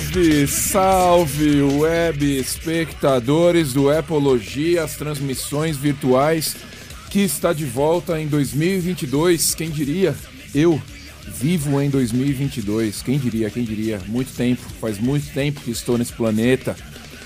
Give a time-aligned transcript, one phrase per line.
[0.00, 6.56] Salve, salve, web espectadores do Epologia, as transmissões virtuais
[7.10, 9.54] que está de volta em 2022.
[9.54, 10.16] Quem diria?
[10.54, 10.80] Eu
[11.26, 13.02] vivo em 2022.
[13.02, 13.50] Quem diria?
[13.50, 14.00] Quem diria?
[14.06, 16.74] Muito tempo, faz muito tempo que estou nesse planeta.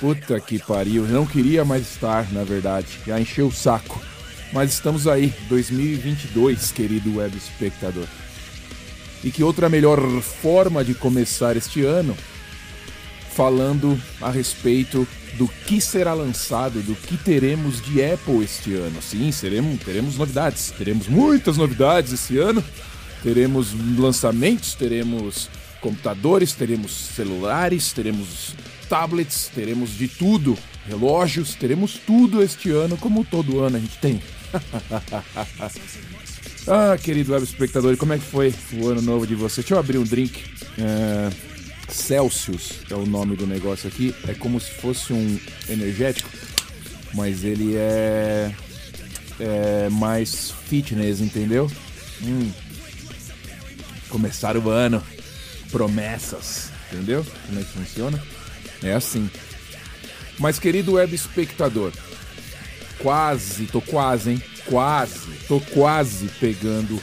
[0.00, 2.88] Puta que pariu, não queria mais estar, na verdade.
[3.06, 4.02] Já encheu o saco.
[4.52, 8.06] Mas estamos aí, 2022, querido web espectador.
[9.22, 12.14] E que outra melhor forma de começar este ano
[13.34, 15.06] falando a respeito
[15.36, 19.02] do que será lançado, do que teremos de Apple este ano.
[19.02, 22.62] Sim, seremos, teremos novidades, teremos muitas novidades esse ano.
[23.22, 25.48] Teremos lançamentos, teremos
[25.80, 28.54] computadores, teremos celulares, teremos
[28.88, 34.22] tablets, teremos de tudo, relógios, teremos tudo este ano, como todo ano a gente tem.
[36.68, 39.62] ah, querido web espectador, como é que foi o ano novo de você?
[39.62, 40.44] Deixa eu abrir um drink.
[40.78, 41.53] É...
[41.88, 44.14] Celsius é o nome do negócio aqui.
[44.28, 46.28] É como se fosse um energético,
[47.14, 48.52] mas ele é,
[49.40, 51.70] é mais fitness, entendeu?
[52.22, 52.50] Hum.
[54.08, 55.02] Começar o ano,
[55.70, 57.26] promessas, entendeu?
[57.46, 58.22] Como é que funciona?
[58.82, 59.28] É assim.
[60.38, 61.92] Mas querido web espectador,
[62.98, 64.42] quase, tô quase, hein?
[64.66, 67.00] Quase, tô quase pegando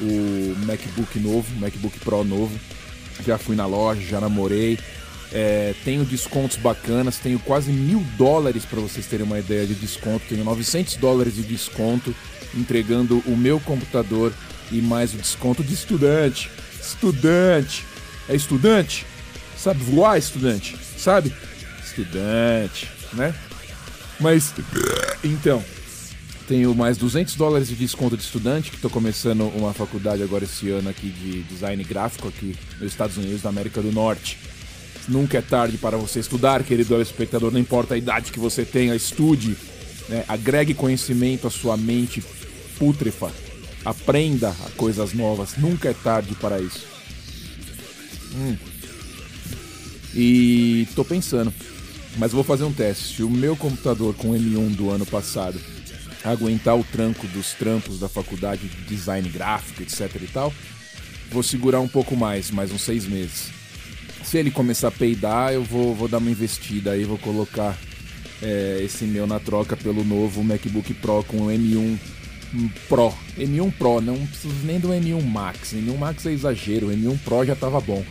[0.00, 2.58] o MacBook novo, MacBook Pro novo.
[3.26, 4.78] Já fui na loja, já namorei.
[5.32, 10.24] É, tenho descontos bacanas, tenho quase mil dólares para vocês terem uma ideia de desconto.
[10.28, 12.14] Tenho 900 dólares de desconto
[12.54, 14.32] entregando o meu computador
[14.72, 16.50] e mais o desconto de estudante.
[16.80, 17.84] Estudante!
[18.28, 19.06] É estudante?
[19.56, 20.76] Sabe voar, estudante?
[20.96, 21.34] Sabe?
[21.84, 23.34] Estudante, né?
[24.18, 24.52] Mas,
[25.24, 25.64] então,
[26.50, 30.68] tenho mais 200 dólares de desconto de estudante, que estou começando uma faculdade agora esse
[30.68, 34.36] ano aqui de design gráfico aqui nos Estados Unidos da América do Norte.
[35.06, 38.96] Nunca é tarde para você estudar, querido espectador, não importa a idade que você tenha,
[38.96, 39.56] estude,
[40.08, 40.24] né?
[40.26, 42.20] agregue conhecimento à sua mente
[42.76, 43.30] pútrefa,
[43.84, 46.84] aprenda coisas novas, nunca é tarde para isso.
[48.34, 48.56] Hum.
[50.12, 51.54] E tô pensando,
[52.18, 53.22] mas vou fazer um teste.
[53.22, 55.60] O meu computador com M1 do ano passado
[56.24, 60.52] aguentar o tranco dos trampos da faculdade de design gráfico, etc e tal,
[61.30, 63.50] vou segurar um pouco mais, mais uns seis meses.
[64.24, 67.76] Se ele começar a peidar, eu vou, vou dar uma investida aí, vou colocar
[68.42, 71.98] é, esse meu na troca pelo novo MacBook Pro com o M1
[72.88, 73.12] Pro.
[73.38, 75.72] M1 Pro, não preciso nem do M1 Max.
[75.72, 78.04] M1 Max é exagero, o M1 Pro já tava bom.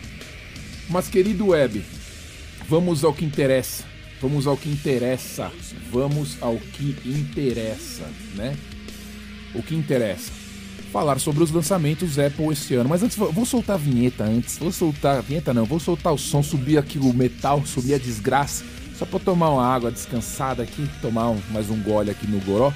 [0.88, 1.84] Mas querido web,
[2.68, 3.84] vamos ao que interessa.
[4.20, 5.50] Vamos ao que interessa.
[5.90, 8.04] Vamos ao que interessa,
[8.34, 8.56] né?
[9.54, 10.30] O que interessa?
[10.92, 12.88] Falar sobre os lançamentos Apple este ano.
[12.88, 14.58] Mas antes, vou soltar a vinheta antes.
[14.58, 15.64] Vou soltar a vinheta, não.
[15.64, 18.64] Vou soltar o som, subir aqui o metal, subir a desgraça.
[18.98, 22.72] Só pra tomar uma água descansada aqui, tomar um, mais um gole aqui no goró.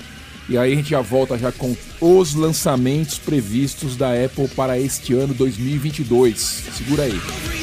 [0.48, 5.12] E aí a gente já volta já com os lançamentos previstos da Apple para este
[5.12, 6.38] ano 2022.
[6.38, 7.53] Segura aí.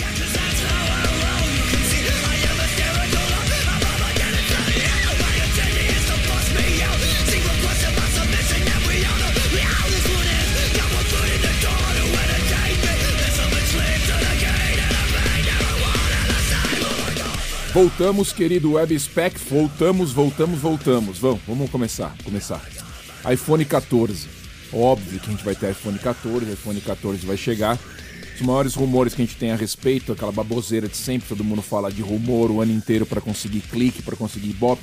[17.74, 21.18] Voltamos, querido WebSpec, voltamos, voltamos, voltamos.
[21.20, 22.62] Vamos, vamos começar, começar.
[23.32, 24.28] iPhone 14.
[24.74, 27.80] Óbvio que a gente vai ter iPhone 14, iPhone 14 vai chegar.
[28.36, 31.62] Os maiores rumores que a gente tem a respeito, aquela baboseira de sempre, todo mundo
[31.62, 34.82] fala de rumor o ano inteiro para conseguir clique, para conseguir bop.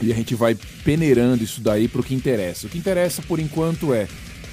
[0.00, 2.66] E a gente vai peneirando isso daí pro que interessa.
[2.66, 4.08] O que interessa por enquanto é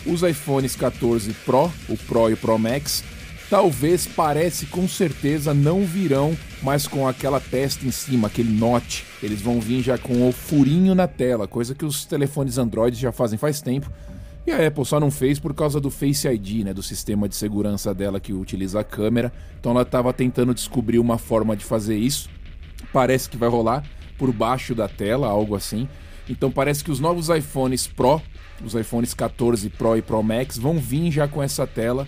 [0.05, 3.01] os iPhones 14 Pro, o Pro e o Pro Max,
[3.49, 9.05] talvez parece com certeza não virão mais com aquela testa em cima, aquele note.
[9.23, 13.11] Eles vão vir já com o furinho na tela, coisa que os telefones Android já
[13.11, 13.91] fazem faz tempo.
[14.45, 17.35] E a Apple só não fez por causa do Face ID, né, do sistema de
[17.35, 19.31] segurança dela que utiliza a câmera.
[19.59, 22.29] Então ela estava tentando descobrir uma forma de fazer isso.
[22.93, 23.83] Parece que vai rolar
[24.17, 25.87] por baixo da tela, algo assim.
[26.27, 28.21] Então parece que os novos iPhones Pro,
[28.63, 32.07] os iPhones 14 Pro e Pro Max vão vir já com essa tela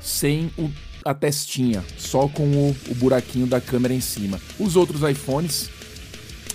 [0.00, 0.70] sem o,
[1.04, 4.40] a testinha, só com o, o buraquinho da câmera em cima.
[4.58, 5.70] Os outros iPhones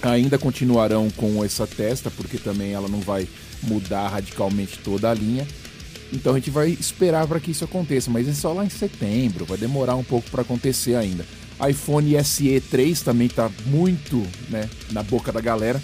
[0.02, 3.28] ainda continuarão com essa testa, porque também ela não vai
[3.64, 5.48] mudar radicalmente toda a linha.
[6.14, 9.46] Então a gente vai esperar para que isso aconteça, mas é só lá em setembro,
[9.46, 11.26] vai demorar um pouco para acontecer ainda.
[11.68, 15.82] iPhone SE 3 também está muito né, na boca da galera.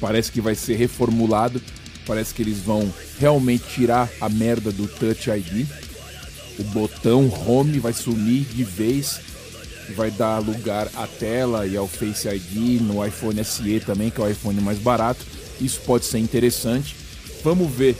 [0.00, 1.60] Parece que vai ser reformulado.
[2.06, 5.66] Parece que eles vão realmente tirar a merda do Touch ID
[6.58, 9.20] o botão home vai sumir de vez
[9.94, 14.24] vai dar lugar à tela e ao Face ID no iPhone SE também, que é
[14.24, 15.24] o iPhone mais barato.
[15.60, 16.94] Isso pode ser interessante.
[17.42, 17.96] Vamos ver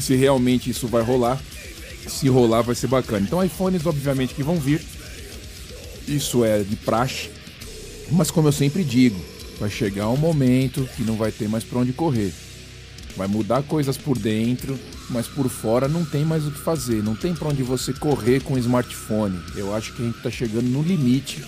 [0.00, 1.40] se realmente isso vai rolar.
[2.08, 3.24] Se rolar, vai ser bacana.
[3.26, 4.80] Então, iPhones, obviamente, que vão vir.
[6.08, 7.30] Isso é de praxe.
[8.10, 9.20] Mas, como eu sempre digo,
[9.60, 12.32] vai chegar um momento que não vai ter mais para onde correr.
[13.16, 14.78] Vai mudar coisas por dentro,
[15.10, 18.40] mas por fora não tem mais o que fazer, não tem para onde você correr
[18.40, 19.38] com o smartphone.
[19.54, 21.44] Eu acho que a gente está chegando no limite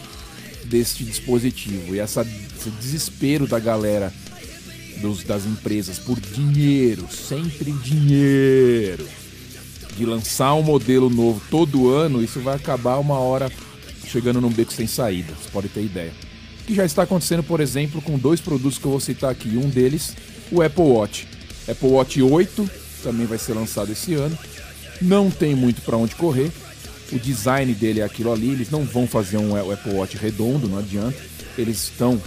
[0.65, 4.13] deste dispositivo e essa, esse desespero da galera
[5.01, 9.07] dos, das empresas por dinheiro, sempre dinheiro,
[9.97, 13.51] de lançar um modelo novo todo ano, isso vai acabar uma hora
[14.07, 16.13] chegando num beco sem saída, você pode ter ideia.
[16.67, 19.49] Que já está acontecendo, por exemplo, com dois produtos que eu vou citar aqui.
[19.57, 20.17] Um deles,
[20.51, 21.29] o Apple Watch.
[21.69, 22.71] Apple Watch 8
[23.03, 24.37] também vai ser lançado esse ano.
[25.01, 26.51] Não tem muito para onde correr.
[27.13, 28.51] O design dele é aquilo ali.
[28.51, 31.17] Eles não vão fazer um Apple Watch redondo, não adianta.
[31.57, 32.21] Eles estão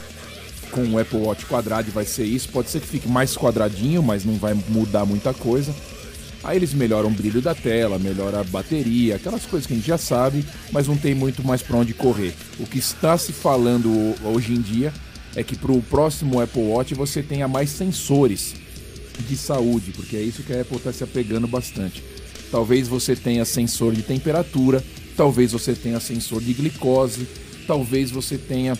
[0.72, 2.50] com o Apple Watch quadrado e vai ser isso.
[2.50, 5.74] Pode ser que fique mais quadradinho, mas não vai mudar muita coisa.
[6.44, 9.88] Aí eles melhoram o brilho da tela, melhora a bateria, aquelas coisas que a gente
[9.88, 12.34] já sabe, mas não tem muito mais para onde correr.
[12.60, 14.94] O que está se falando hoje em dia
[15.36, 18.56] é que para o próximo Apple Watch você tenha mais sensores
[19.24, 22.04] de saúde, porque é isso que a Apple está se apegando bastante.
[22.52, 24.84] Talvez você tenha sensor de temperatura,
[25.16, 27.28] talvez você tenha sensor de glicose,
[27.66, 28.78] talvez você tenha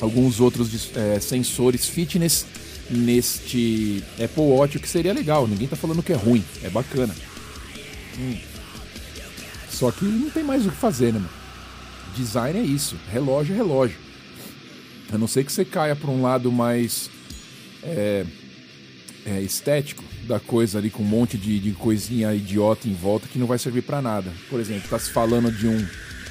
[0.00, 2.46] alguns outros é, sensores fitness
[2.90, 5.46] neste Apple Watch, o que seria legal.
[5.46, 7.14] Ninguém está falando que é ruim, é bacana.
[8.18, 8.36] Hum.
[9.70, 11.30] Só que não tem mais o que fazer, né, mano?
[12.16, 13.98] Design é isso, relógio é relógio.
[15.12, 17.08] A não ser que você caia para um lado mais
[17.82, 18.26] é,
[19.28, 23.38] é, estético da coisa ali com um monte de, de coisinha idiota em volta que
[23.38, 24.32] não vai servir para nada.
[24.48, 25.86] Por exemplo, está se falando de um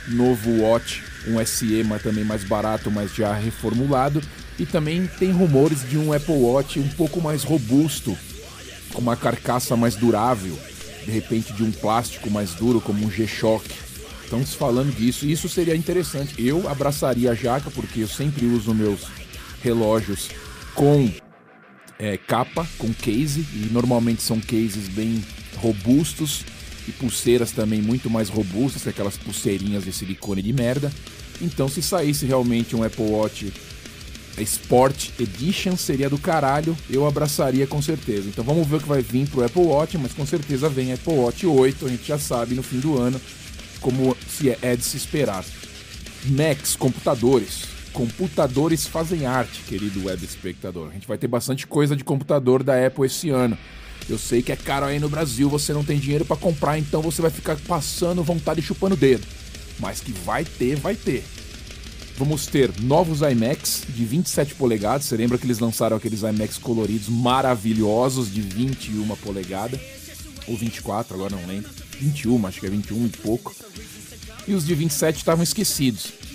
[0.09, 4.21] novo Watch, um SE, mas também mais barato, mas já reformulado.
[4.57, 8.17] E também tem rumores de um Apple Watch um pouco mais robusto,
[8.93, 10.57] com uma carcaça mais durável,
[11.05, 13.69] de repente de um plástico mais duro, como um G-Shock.
[14.23, 16.33] Estão se falando disso, e isso seria interessante.
[16.43, 19.01] Eu abraçaria a jaca, porque eu sempre uso meus
[19.61, 20.29] relógios
[20.73, 21.09] com
[21.99, 25.23] é, capa, com case, e normalmente são cases bem
[25.57, 26.45] robustos
[26.87, 30.91] e pulseiras também muito mais robustas que aquelas pulseirinhas de silicone de merda.
[31.41, 33.51] Então, se saísse realmente um Apple Watch
[34.37, 38.27] Sport Edition, seria do caralho, eu abraçaria com certeza.
[38.27, 41.13] Então, vamos ver o que vai vir pro Apple Watch, mas com certeza vem Apple
[41.13, 43.19] Watch 8, a gente já sabe no fim do ano,
[43.81, 45.43] como se é, de se esperar.
[46.25, 50.89] Macs, computadores computadores fazem arte, querido web espectador.
[50.89, 53.57] A gente vai ter bastante coisa de computador da Apple esse ano.
[54.07, 57.01] Eu sei que é caro aí no Brasil, você não tem dinheiro para comprar, então
[57.01, 59.25] você vai ficar passando vontade e chupando o dedo.
[59.79, 61.25] Mas que vai ter, vai ter.
[62.15, 65.07] Vamos ter novos iMacs de 27 polegadas.
[65.07, 69.79] Você lembra que eles lançaram aqueles iMacs coloridos maravilhosos de 21 polegadas?
[70.47, 71.71] Ou 24, agora não lembro.
[71.99, 73.55] 21, acho que é 21 e pouco.
[74.47, 76.26] E os de 27 estavam esquecidos.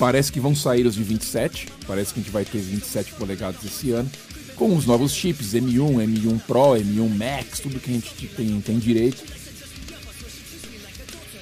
[0.00, 3.62] Parece que vão sair os de 27, parece que a gente vai ter 27 polegadas
[3.62, 4.10] esse ano,
[4.56, 8.78] com os novos chips M1, M1 Pro, M1 Max, tudo que a gente tem, tem
[8.78, 9.22] direito.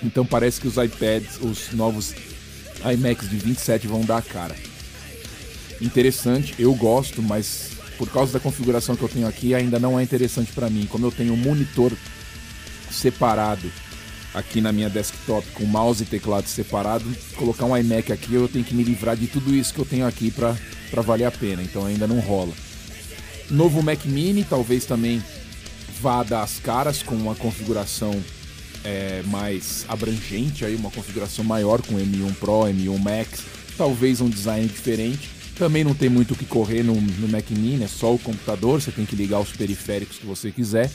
[0.03, 2.13] Então parece que os iPads, os novos
[2.93, 4.57] iMacs de 27 vão dar a cara.
[5.81, 10.03] Interessante, eu gosto, mas por causa da configuração que eu tenho aqui ainda não é
[10.03, 10.85] interessante para mim.
[10.91, 11.93] Como eu tenho um monitor
[12.91, 13.71] separado
[14.39, 17.05] aqui na minha desktop com mouse e teclado separado,
[17.37, 20.07] colocar um iMac aqui, eu tenho que me livrar de tudo isso que eu tenho
[20.07, 22.53] aqui para valer a pena, então ainda não rola.
[23.51, 25.23] Novo Mac Mini, talvez também
[26.01, 28.15] vá dar as caras com uma configuração
[28.85, 33.45] é, mais abrangente, aí, uma configuração maior com M1 Pro, M1 Max,
[33.77, 35.31] talvez um design diferente.
[35.59, 38.81] Também não tem muito o que correr no, no Mac Mini, é só o computador,
[38.81, 40.89] você tem que ligar os periféricos que você quiser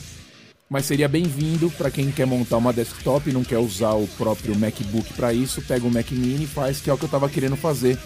[0.74, 4.58] mas seria bem-vindo para quem quer montar uma desktop e não quer usar o próprio
[4.58, 7.28] MacBook para isso, pega o Mac Mini e faz, que é o que eu estava
[7.28, 7.96] querendo fazer,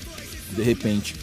[0.50, 1.16] de repente.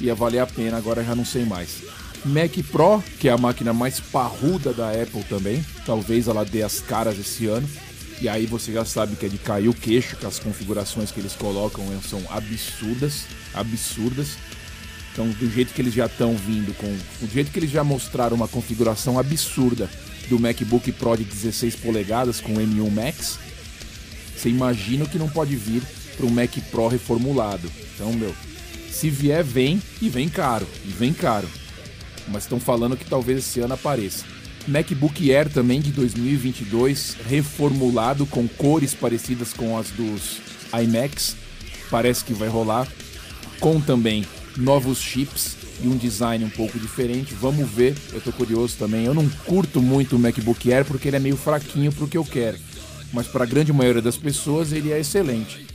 [0.00, 1.82] Ia valer a pena, agora já não sei mais.
[2.24, 6.78] Mac Pro, que é a máquina mais parruda da Apple também, talvez ela dê as
[6.78, 7.68] caras esse ano.
[8.20, 11.18] E aí você já sabe que é de cair o queixo, que as configurações que
[11.18, 14.36] eles colocam são absurdas, absurdas.
[15.12, 16.86] Então, do jeito que eles já estão vindo com,
[17.20, 19.90] do jeito que eles já mostraram uma configuração absurda
[20.28, 23.38] do MacBook Pro de 16 polegadas com M1 Max,
[24.36, 25.82] você imagina que não pode vir
[26.16, 27.70] para um Mac Pro reformulado.
[27.94, 28.34] Então, meu,
[28.90, 31.48] se vier, vem e vem caro, e vem caro.
[32.28, 34.24] Mas estão falando que talvez esse ano apareça.
[34.66, 40.40] MacBook Air também de 2022, reformulado com cores parecidas com as dos
[40.72, 41.36] iMacs.
[41.90, 42.88] parece que vai rolar,
[43.60, 44.26] com também
[44.56, 47.34] novos chips e um design um pouco diferente.
[47.34, 49.04] Vamos ver, eu tô curioso também.
[49.04, 52.24] Eu não curto muito o MacBook Air porque ele é meio fraquinho pro que eu
[52.24, 52.58] quero,
[53.12, 55.66] mas para a grande maioria das pessoas ele é excelente.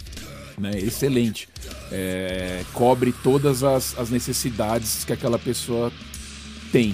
[0.57, 1.47] Né, excelente.
[1.91, 5.91] É, cobre todas as, as necessidades que aquela pessoa
[6.71, 6.93] tem.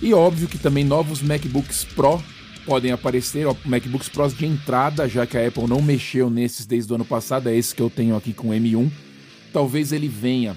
[0.00, 2.22] E óbvio que também novos MacBooks Pro
[2.64, 6.92] podem aparecer, ó, MacBooks Pros de entrada, já que a Apple não mexeu nesses desde
[6.92, 8.90] o ano passado, é esse que eu tenho aqui com M1.
[9.52, 10.56] Talvez ele venha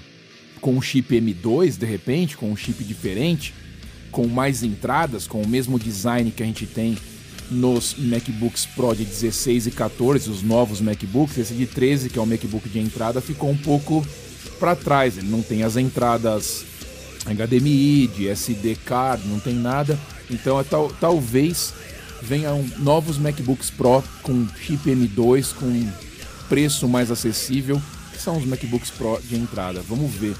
[0.60, 3.54] com um chip M2, de repente, com um chip diferente,
[4.10, 6.96] com mais entradas, com o mesmo design que a gente tem
[7.50, 12.22] nos MacBooks Pro de 16 e 14, os novos MacBooks, esse de 13, que é
[12.22, 14.06] o MacBook de entrada, ficou um pouco
[14.58, 15.18] para trás.
[15.18, 16.64] Ele não tem as entradas
[17.24, 19.98] HDMI, de SD card, não tem nada.
[20.30, 21.72] Então é tal, talvez
[22.22, 25.90] venham novos MacBooks Pro com chip M2, com
[26.48, 27.80] preço mais acessível,
[28.20, 29.80] são os MacBooks Pro de entrada.
[29.82, 30.36] Vamos ver.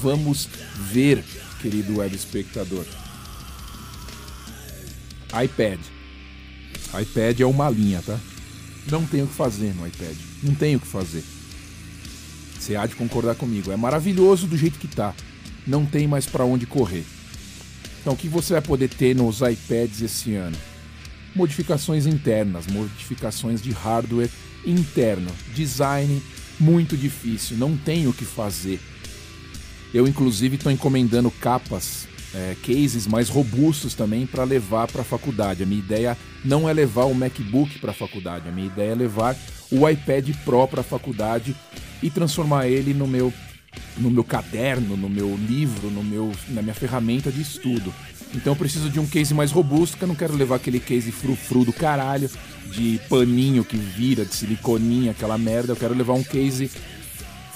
[0.00, 0.48] Vamos
[0.90, 1.24] ver,
[1.60, 2.84] querido web espectador.
[5.42, 5.80] iPad
[7.00, 8.18] iPad é uma linha, tá?
[8.90, 10.16] Não tem o que fazer no iPad.
[10.42, 11.24] Não tem o que fazer.
[12.58, 13.72] Você há de concordar comigo.
[13.72, 15.14] É maravilhoso do jeito que tá.
[15.66, 17.04] Não tem mais para onde correr.
[18.00, 20.56] Então, o que você vai poder ter nos iPads esse ano?
[21.34, 24.30] Modificações internas, modificações de hardware
[24.64, 26.22] interno, design
[26.58, 28.80] muito difícil, não tem o que fazer.
[29.92, 35.62] Eu, inclusive, estou encomendando capas é, cases mais robustos também para levar para a faculdade.
[35.62, 38.94] A minha ideia não é levar o MacBook para a faculdade, a minha ideia é
[38.94, 39.36] levar
[39.70, 41.54] o iPad Pro para a faculdade
[42.02, 43.32] e transformar ele no meu
[43.96, 47.94] no meu caderno, no meu livro, no meu na minha ferramenta de estudo.
[48.34, 51.12] Então eu preciso de um case mais robusto, que eu não quero levar aquele case
[51.12, 52.28] frufru do caralho,
[52.66, 55.72] de paninho que vira, de siliconinha, aquela merda.
[55.72, 56.70] Eu quero levar um case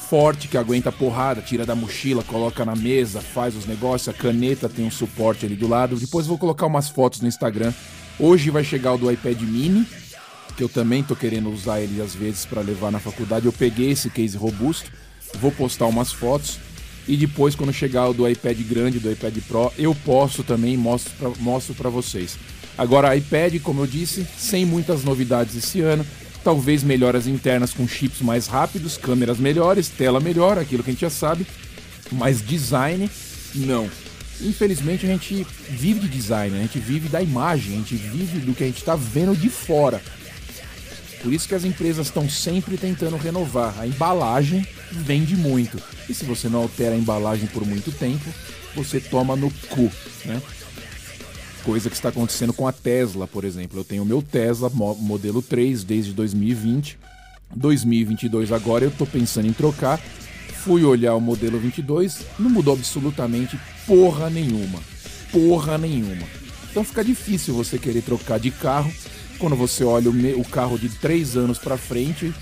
[0.09, 4.13] forte que aguenta a porrada, tira da mochila, coloca na mesa, faz os negócios, a
[4.13, 5.97] caneta tem um suporte ali do lado.
[5.97, 7.75] Depois vou colocar umas fotos no Instagram.
[8.19, 9.87] Hoje vai chegar o do iPad mini,
[10.57, 13.47] que eu também tô querendo usar ele às vezes para levar na faculdade.
[13.47, 14.91] Eu peguei esse case robusto,
[15.35, 16.59] vou postar umas fotos
[17.09, 21.35] e depois quando chegar o do iPad grande, do iPad Pro, eu posto também, mostro
[21.41, 22.39] mostro para vocês.
[22.77, 26.07] Agora iPad, como eu disse, sem muitas novidades esse ano
[26.49, 31.03] talvez melhoras internas com chips mais rápidos, câmeras melhores, tela melhor, aquilo que a gente
[31.03, 31.47] já sabe,
[32.13, 33.11] mas design,
[33.55, 33.91] não.
[34.41, 38.55] Infelizmente a gente vive de design, a gente vive da imagem, a gente vive do
[38.55, 40.01] que a gente está vendo de fora.
[41.23, 43.79] Por isso que as empresas estão sempre tentando renovar.
[43.79, 45.81] A embalagem vende muito.
[46.09, 48.33] E se você não altera a embalagem por muito tempo,
[48.75, 49.91] você toma no cu,
[50.25, 50.41] né?
[51.69, 53.79] coisa que está acontecendo com a Tesla, por exemplo.
[53.79, 56.99] Eu tenho o meu Tesla modelo 3 desde 2020.
[57.55, 60.01] 2022 agora eu estou pensando em trocar.
[60.65, 64.81] Fui olhar o modelo 22, não mudou absolutamente porra nenhuma.
[65.31, 66.27] Porra nenhuma.
[66.71, 68.91] Então fica difícil você querer trocar de carro
[69.39, 72.33] quando você olha o, o carro de 3 anos para frente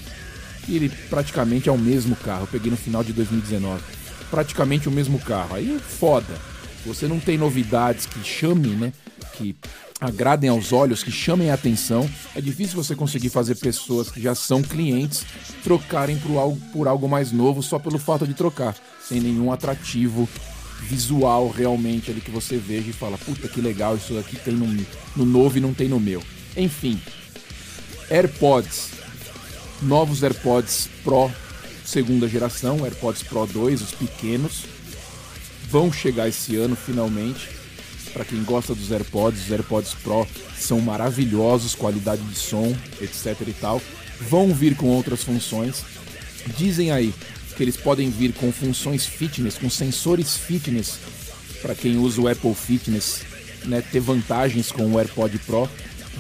[0.69, 2.43] ele praticamente é o mesmo carro.
[2.43, 3.83] Eu peguei no final de 2019.
[4.31, 5.55] Praticamente o mesmo carro.
[5.55, 6.35] Aí é foda.
[6.85, 8.93] Você não tem novidades que chamem, né?
[9.35, 9.55] que
[10.01, 14.35] agradem aos olhos, que chamem a atenção, é difícil você conseguir fazer pessoas que já
[14.35, 15.25] são clientes
[15.63, 20.29] trocarem por algo, por algo mais novo só pelo fato de trocar, sem nenhum atrativo
[20.83, 24.67] visual realmente ali que você veja e fala, puta que legal, isso aqui tem no,
[25.17, 26.23] no novo e não tem no meu.
[26.57, 27.01] Enfim,
[28.11, 28.91] AirPods,
[29.83, 31.31] novos AirPods Pro
[31.85, 34.65] segunda geração, AirPods Pro 2, os pequenos,
[35.71, 37.57] vão chegar esse ano finalmente
[38.17, 40.27] para quem gosta dos AirPods, os AirPods Pro
[40.59, 43.83] são maravilhosos, qualidade de som, etc e tal.
[44.19, 45.85] Vão vir com outras funções.
[46.57, 47.13] Dizem aí
[47.55, 50.99] que eles podem vir com funções fitness, com sensores fitness,
[51.61, 53.21] para quem usa o Apple Fitness,
[53.67, 55.69] né, ter vantagens com o AirPod Pro.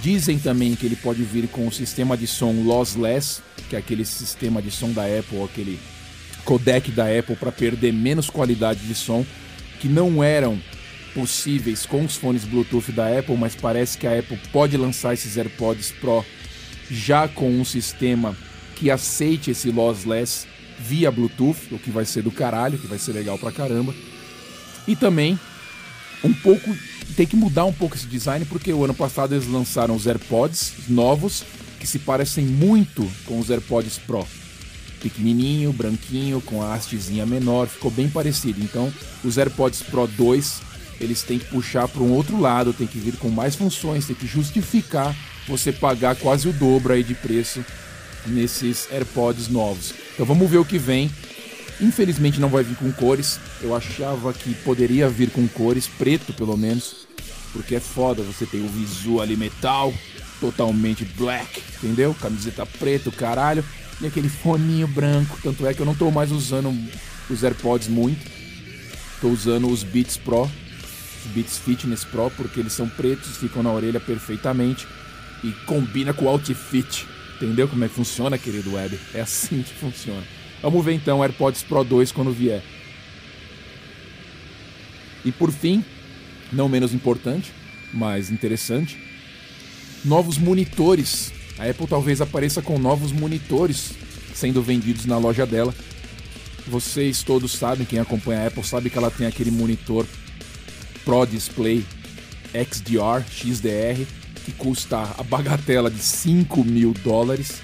[0.03, 4.05] Dizem também que ele pode vir com o sistema de som lossless, que é aquele
[4.05, 5.79] sistema de som da Apple, aquele
[6.45, 9.25] codec da Apple para perder menos qualidade de som,
[9.81, 10.61] que não eram
[11.15, 15.37] possíveis com os fones Bluetooth da Apple, mas parece que a Apple pode lançar esses
[15.37, 16.25] AirPods Pro
[16.91, 18.37] já com um sistema
[18.77, 20.47] que aceite esse lossless
[20.79, 23.95] via Bluetooth, o que vai ser do caralho, que vai ser legal pra caramba.
[24.87, 25.39] E também
[26.23, 26.77] um pouco
[27.15, 30.73] tem que mudar um pouco esse design porque o ano passado eles lançaram os AirPods
[30.89, 31.45] novos
[31.79, 34.27] que se parecem muito com os AirPods Pro.
[35.01, 38.61] Pequenininho, branquinho, com a hastezinha menor, ficou bem parecido.
[38.63, 40.63] Então, os AirPods Pro 2
[41.01, 44.17] eles têm que puxar para um outro lado, tem que vir com mais funções, tem
[44.17, 45.15] que justificar
[45.47, 47.65] você pagar quase o dobro aí de preço
[48.27, 49.95] nesses AirPods novos.
[50.15, 51.11] Então vamos ver o que vem.
[51.81, 53.39] Infelizmente não vai vir com cores.
[53.63, 57.07] Eu achava que poderia vir com cores, preto pelo menos,
[57.53, 58.23] porque é foda.
[58.23, 59.93] Você tem o visual ali metal,
[60.41, 62.15] totalmente black, entendeu?
[62.15, 63.65] Camiseta preta, caralho,
[64.01, 65.39] e aquele foninho branco.
[65.43, 66.73] Tanto é que eu não tô mais usando
[67.31, 68.31] os AirPods muito.
[69.21, 73.73] Tô usando os Beats Pro, os Beats Fitness Pro, porque eles são pretos, ficam na
[73.73, 74.87] orelha perfeitamente
[75.43, 77.07] e combina com o outfit.
[77.37, 78.99] Entendeu como é que funciona, querido web?
[79.15, 80.23] É assim que funciona.
[80.63, 82.63] Vamos ver então AirPods Pro 2 quando vier.
[85.27, 85.85] E por fim,
[86.53, 87.53] não menos importante,
[87.93, 88.97] mas interessante,
[90.05, 91.33] novos monitores.
[91.59, 93.91] A Apple talvez apareça com novos monitores
[94.33, 95.75] sendo vendidos na loja dela.
[96.69, 100.07] Vocês todos sabem, quem acompanha a Apple sabe que ela tem aquele monitor
[101.05, 101.85] Pro Display
[102.53, 104.07] XDR, XDR,
[104.45, 107.61] que custa a bagatela de 5 mil dólares.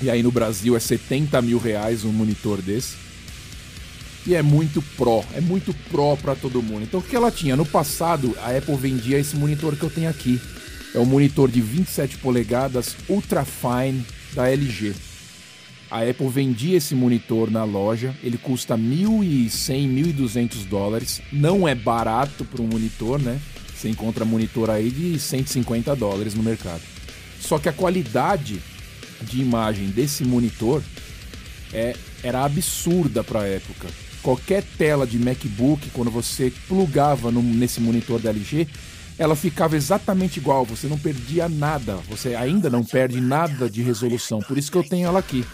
[0.00, 3.07] E aí no Brasil é 70 mil reais um monitor desse.
[4.28, 6.82] E é muito pro, é muito pro para todo mundo.
[6.82, 7.56] Então o que ela tinha?
[7.56, 10.38] No passado a Apple vendia esse monitor que eu tenho aqui.
[10.94, 14.04] É um monitor de 27 polegadas Ultra Fine
[14.34, 14.94] da LG.
[15.90, 19.48] A Apple vendia esse monitor na loja, ele custa 1.100,
[20.14, 21.22] 1.200 dólares.
[21.32, 23.40] Não é barato para um monitor, né?
[23.74, 26.82] Você encontra monitor aí de 150 dólares no mercado.
[27.40, 28.60] Só que a qualidade
[29.22, 30.82] de imagem desse monitor
[31.72, 33.88] é, era absurda para a época.
[34.22, 38.66] Qualquer tela de MacBook, quando você plugava no, nesse monitor da LG,
[39.18, 44.40] ela ficava exatamente igual, você não perdia nada, você ainda não perde nada de resolução,
[44.40, 45.44] por isso que eu tenho ela aqui.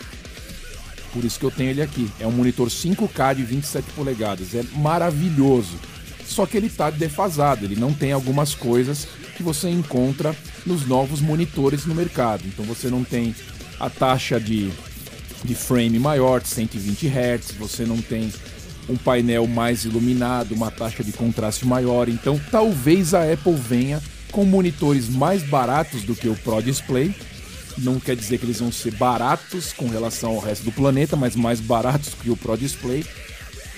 [1.12, 2.10] Por isso que eu tenho ele aqui.
[2.18, 5.78] É um monitor 5K de 27 polegadas, é maravilhoso
[6.26, 10.34] só que ele está defasado, ele não tem algumas coisas que você encontra
[10.64, 12.44] nos novos monitores no mercado.
[12.46, 13.34] Então você não tem
[13.78, 14.70] a taxa de,
[15.44, 18.32] de frame maior, de 120 Hz, você não tem
[18.88, 22.08] um painel mais iluminado, uma taxa de contraste maior.
[22.08, 27.14] Então talvez a Apple venha com monitores mais baratos do que o Pro Display.
[27.78, 31.34] Não quer dizer que eles vão ser baratos com relação ao resto do planeta, mas
[31.34, 33.04] mais baratos que o Pro Display.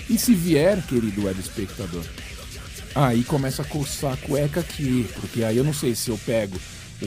[0.09, 2.05] E se vier, querido web espectador,
[2.97, 6.57] Aí começa a coçar a cueca aqui, porque aí eu não sei se eu pego
[7.03, 7.07] o,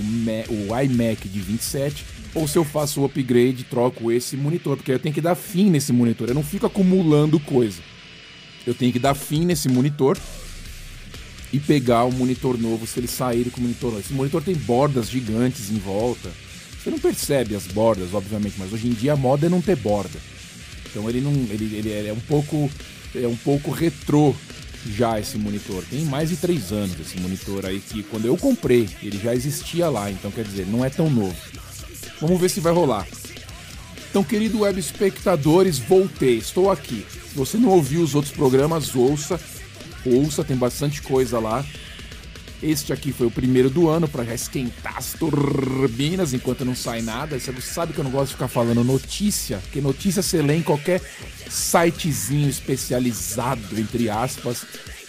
[0.69, 4.99] o iMac de 27 ou se eu faço o upgrade troco esse monitor, porque eu
[4.99, 7.81] tenho que dar fim nesse monitor, eu não fico acumulando coisa.
[8.67, 10.17] Eu tenho que dar fim nesse monitor
[11.51, 14.01] e pegar o monitor novo se ele sair com o monitor novo.
[14.01, 16.29] Esse monitor tem bordas gigantes em volta.
[16.77, 19.75] Você não percebe as bordas, obviamente, mas hoje em dia a moda é não ter
[19.75, 20.19] borda.
[20.89, 22.69] Então ele não, ele, ele é um pouco
[23.15, 24.35] é um pouco retrô
[24.85, 25.83] já esse monitor.
[25.89, 29.89] Tem mais de três anos esse monitor aí que quando eu comprei ele já existia
[29.89, 31.35] lá, então quer dizer, não é tão novo.
[32.21, 33.07] Vamos ver se vai rolar.
[34.09, 37.05] Então, querido web espectadores, voltei, estou aqui.
[37.29, 39.39] Se você não ouviu os outros programas, ouça,
[40.05, 41.63] ouça, tem bastante coisa lá.
[42.61, 47.01] Este aqui foi o primeiro do ano para já esquentar as turbinas enquanto não sai
[47.01, 47.39] nada.
[47.39, 50.63] Você sabe que eu não gosto de ficar falando notícia, porque notícia você lê em
[50.63, 51.01] qualquer
[51.49, 54.65] sitezinho especializado, entre aspas,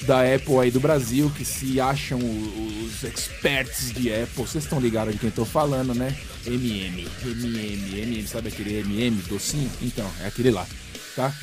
[0.06, 4.44] da Apple aí do Brasil, que se acham os experts de Apple.
[4.44, 6.16] Vocês estão ligados de quem eu tô falando, né?
[6.46, 9.70] MM, MM, MM, sabe aquele MM docinho?
[9.82, 10.66] Então, é aquele lá,
[11.14, 11.34] tá?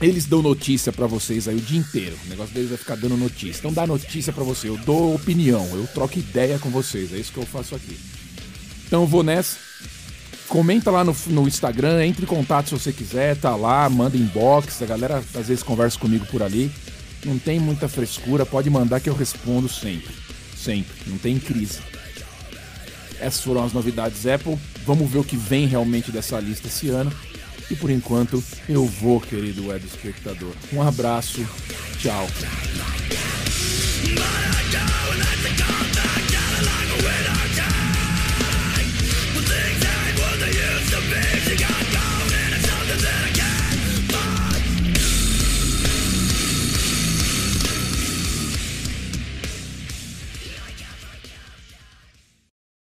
[0.00, 2.16] Eles dão notícia para vocês aí o dia inteiro.
[2.26, 3.60] O negócio deles vai ficar dando notícia.
[3.60, 4.68] Então dá notícia para você.
[4.68, 7.12] Eu dou opinião, eu troco ideia com vocês.
[7.12, 7.96] É isso que eu faço aqui.
[8.86, 9.56] Então eu vou nessa.
[10.48, 14.82] Comenta lá no, no Instagram, entre em contato se você quiser, tá lá, manda inbox.
[14.82, 16.70] A galera às vezes conversa comigo por ali.
[17.24, 20.14] Não tem muita frescura, pode mandar que eu respondo sempre.
[20.56, 21.80] Sempre, não tem crise.
[23.20, 24.58] Essas foram as novidades Apple.
[24.84, 27.12] Vamos ver o que vem realmente dessa lista esse ano.
[27.70, 30.52] E por enquanto, eu vou, querido web espectador.
[30.72, 31.46] Um abraço,
[31.98, 32.26] tchau.
[41.52, 42.11] Things got